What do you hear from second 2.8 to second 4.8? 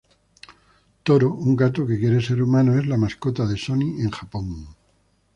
la mascota de Sony en Japón.